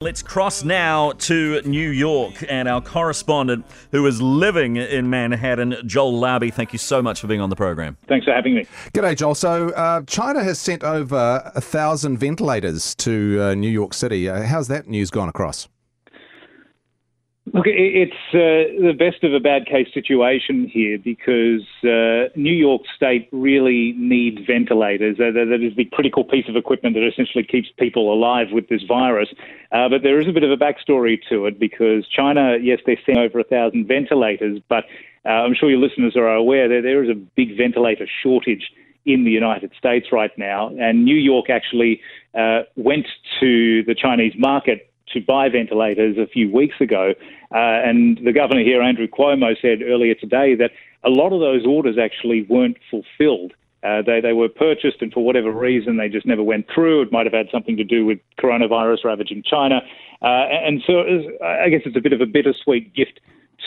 [0.00, 6.20] Let's cross now to New York and our correspondent who is living in Manhattan, Joel
[6.20, 6.52] Larby.
[6.52, 7.96] Thank you so much for being on the program.
[8.06, 8.64] Thanks for having me.
[8.94, 9.34] G'day, Joel.
[9.34, 14.28] So, uh, China has sent over a thousand ventilators to uh, New York City.
[14.28, 15.66] Uh, how's that news gone across?
[17.54, 22.82] Look, it's uh, the best of a bad case situation here because uh, New York
[22.94, 25.18] State really needs ventilators.
[25.18, 29.28] That is the critical piece of equipment that essentially keeps people alive with this virus.
[29.72, 32.98] Uh, but there is a bit of a backstory to it because China, yes, they
[33.06, 34.84] sent over a thousand ventilators, but
[35.24, 38.70] uh, I'm sure your listeners are aware that there is a big ventilator shortage
[39.06, 40.68] in the United States right now.
[40.78, 42.00] And New York actually
[42.34, 43.06] uh, went
[43.40, 47.14] to the Chinese market to buy ventilators a few weeks ago.
[47.52, 50.70] Uh, and the governor here, Andrew Cuomo, said earlier today that
[51.04, 53.52] a lot of those orders actually weren't fulfilled.
[53.82, 57.02] Uh, they, they were purchased, and for whatever reason, they just never went through.
[57.02, 59.80] It might have had something to do with coronavirus ravaging China.
[60.20, 61.00] Uh, and so
[61.44, 63.20] I guess it's a bit of a bittersweet gift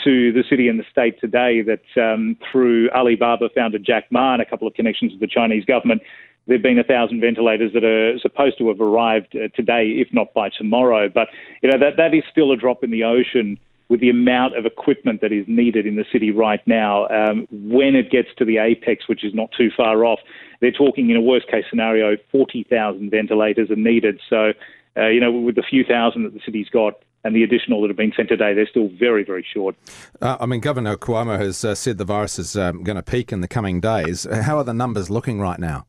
[0.04, 4.42] to the city and the state today that um, through Alibaba founder Jack Ma and
[4.42, 6.02] a couple of connections with the Chinese government,
[6.46, 10.08] there have been a thousand ventilators that are supposed to have arrived uh, today, if
[10.12, 11.08] not by tomorrow.
[11.08, 11.28] But
[11.62, 14.64] you know that that is still a drop in the ocean with the amount of
[14.64, 17.06] equipment that is needed in the city right now.
[17.08, 20.18] Um, when it gets to the apex, which is not too far off,
[20.60, 24.18] they're talking in a worst case scenario, 40,000 ventilators are needed.
[24.30, 24.52] So,
[24.96, 27.88] uh, you know, with the few thousand that the city's got, and the additional that
[27.88, 29.76] have been sent today, they're still very, very short.
[30.20, 33.30] Uh, I mean, Governor Cuomo has uh, said the virus is um, going to peak
[33.30, 34.24] in the coming days.
[34.24, 35.86] How are the numbers looking right now?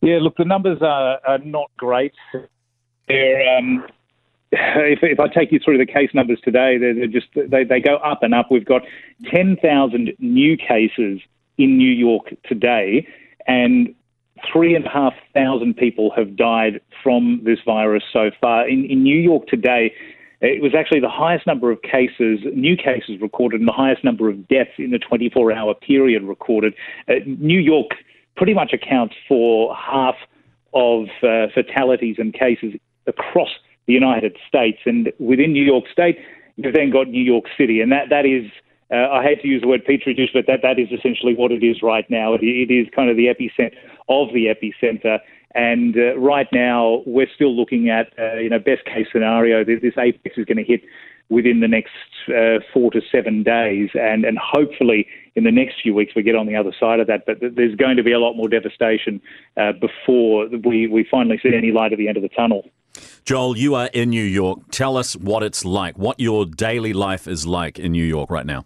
[0.00, 2.14] Yeah, look, the numbers are, are not great.
[3.08, 3.84] They're, um,
[4.52, 7.80] if, if, I take you through the case numbers today, they're, they're just they, they
[7.80, 8.50] go up and up.
[8.50, 8.82] We've got
[9.34, 11.20] 10,000 new cases
[11.58, 13.06] in New York today,
[13.46, 13.94] and
[14.52, 18.68] three and a half thousand people have died from this virus so far.
[18.68, 19.92] In, in New York today,
[20.40, 24.28] it was actually the highest number of cases, new cases recorded, and the highest number
[24.28, 26.74] of deaths in the 24 hour period recorded.
[27.08, 27.90] Uh, New York
[28.38, 30.14] pretty much accounts for half
[30.72, 32.72] of uh, fatalities and cases
[33.06, 33.50] across
[33.86, 34.78] the United States.
[34.86, 36.18] And within New York State,
[36.56, 38.50] you've then got New York City, and that that is.
[38.90, 41.52] Uh, I hate to use the word petri dish, but that, that is essentially what
[41.52, 42.32] it is right now.
[42.32, 43.74] It, it is kind of the epicenter
[44.08, 45.18] of the epicenter.
[45.54, 49.82] And uh, right now, we're still looking at, uh, you know, best case scenario, this,
[49.82, 50.80] this apex is going to hit
[51.30, 51.90] within the next
[52.28, 56.34] uh, four to seven days, and, and hopefully in the next few weeks we get
[56.34, 57.26] on the other side of that.
[57.26, 59.20] But there's going to be a lot more devastation
[59.56, 62.68] uh, before we, we finally see any light at the end of the tunnel.
[63.24, 64.60] Joel, you are in New York.
[64.70, 68.46] Tell us what it's like, what your daily life is like in New York right
[68.46, 68.64] now.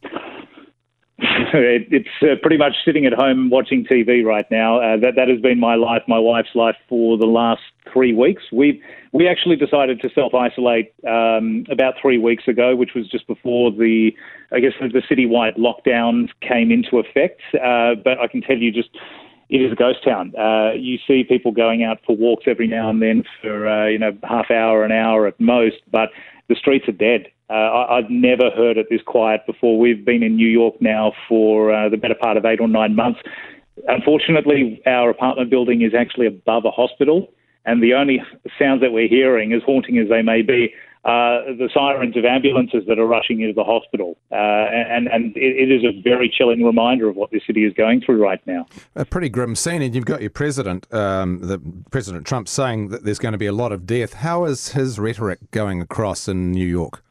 [1.55, 4.79] it's uh, pretty much sitting at home watching TV right now.
[4.79, 7.63] Uh, that that has been my life, my wife's life for the last
[7.93, 8.43] three weeks.
[8.51, 13.27] We we actually decided to self isolate um, about three weeks ago, which was just
[13.29, 14.11] before the
[14.51, 17.41] I guess the, citywide lockdowns came into effect.
[17.55, 18.91] Uh, but I can tell you, just
[19.53, 20.33] it is a ghost town.
[20.35, 23.99] Uh, you see people going out for walks every now and then for uh, you
[23.99, 26.09] know half hour, an hour at most, but
[26.49, 27.27] the streets are dead.
[27.51, 29.79] Uh, I, have never heard it this quiet before.
[29.79, 32.97] We've been in New York now for uh, the better part of eight or nine
[32.97, 33.21] months.
[33.89, 37.31] Unfortunately, our apartment building is actually above a hospital,
[37.67, 38.23] and the only
[38.59, 40.73] sounds that we're hearing, as haunting as they may be,
[41.05, 44.17] are the sirens of ambulances that are rushing into the hospital.
[44.31, 47.73] Uh, and and it, it is a very chilling reminder of what this city is
[47.75, 48.67] going through right now.
[48.95, 51.61] A pretty grim scene, and you've got your president, um, the
[51.91, 54.15] President Trump, saying that there's going to be a lot of death.
[54.15, 57.03] How is his rhetoric going across in New York?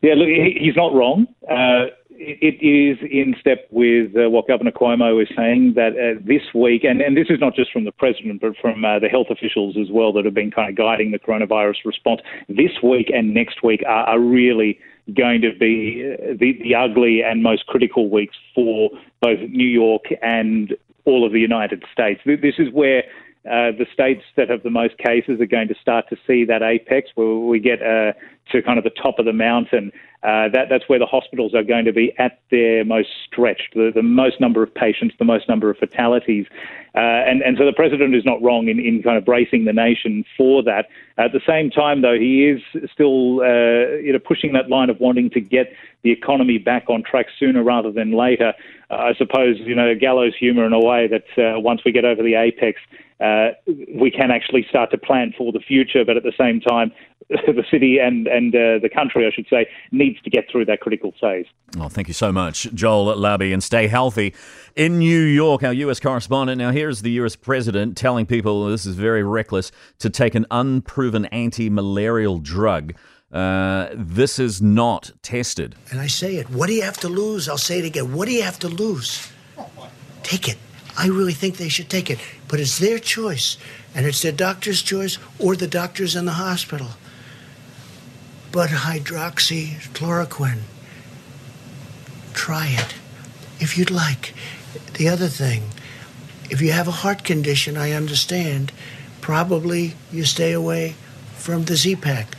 [0.00, 1.26] Yeah, look, he's not wrong.
[1.50, 1.86] Uh,
[2.18, 6.82] it is in step with uh, what Governor Cuomo is saying that uh, this week,
[6.84, 9.76] and, and, this is not just from the president, but from uh, the health officials
[9.80, 13.62] as well that have been kind of guiding the coronavirus response, this week and next
[13.62, 14.78] week are, are really
[15.14, 18.90] going to be uh, the, the ugly and most critical weeks for
[19.22, 22.20] both New York and all of the United States.
[22.26, 23.04] This is where
[23.46, 26.60] uh, the states that have the most cases are going to start to see that
[26.62, 28.12] apex where we get uh,
[28.52, 29.92] to kind of the top of the mountain.
[30.24, 33.92] Uh, that, that's where the hospitals are going to be at their most stretched, the,
[33.94, 36.46] the most number of patients, the most number of fatalities.
[36.96, 39.72] Uh, and, and so the president is not wrong in, in kind of bracing the
[39.72, 40.86] nation for that.
[41.18, 42.60] At the same time, though, he is
[42.92, 45.72] still uh, you know, pushing that line of wanting to get
[46.02, 48.54] the economy back on track sooner rather than later.
[48.90, 52.22] I suppose, you know, gallows humour in a way that uh, once we get over
[52.22, 52.80] the apex,
[53.20, 53.50] uh,
[53.94, 56.04] we can actually start to plan for the future.
[56.04, 56.92] But at the same time,
[57.46, 60.80] the city and and uh, the country, I should say, needs to get through that
[60.80, 61.44] critical phase.
[61.76, 64.34] Well, thank you so much, Joel Labby, and stay healthy.
[64.74, 66.00] In New York, our U.S.
[66.00, 66.58] correspondent.
[66.58, 67.36] Now, here's the U.S.
[67.36, 72.94] president telling people this is very reckless to take an unproven anti-malarial drug.
[73.30, 75.74] Uh, this is not tested.
[75.90, 76.48] And I say it.
[76.48, 77.46] What do you have to lose?
[77.46, 78.14] I'll say it again.
[78.14, 79.30] What do you have to lose?
[80.22, 80.56] Take it.
[80.96, 82.18] I really think they should take it.
[82.48, 83.58] But it's their choice.
[83.94, 86.88] And it's their doctor's choice or the doctors in the hospital.
[88.50, 90.62] But hydroxychloroquine,
[92.32, 92.94] try it
[93.60, 94.34] if you'd like.
[94.94, 95.64] The other thing,
[96.50, 98.72] if you have a heart condition, I understand,
[99.20, 100.94] probably you stay away
[101.36, 102.36] from the Z-Pak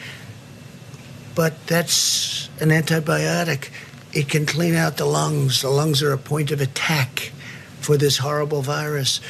[1.40, 3.70] but that's an antibiotic.
[4.12, 5.62] It can clean out the lungs.
[5.62, 7.32] The lungs are a point of attack
[7.80, 9.22] for this horrible virus.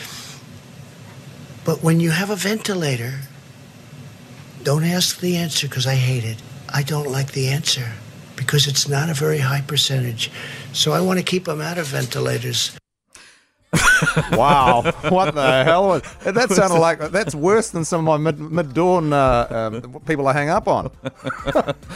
[1.63, 3.19] But when you have a ventilator,
[4.63, 6.41] don't ask the answer because I hate it.
[6.73, 7.91] I don't like the answer
[8.35, 10.31] because it's not a very high percentage.
[10.73, 12.77] So I want to keep them out of ventilators.
[14.31, 15.89] wow, what the hell?
[15.89, 20.01] Was, that sounded like that's worse than some of my mid, mid dawn uh, um,
[20.07, 20.89] people I hang up on.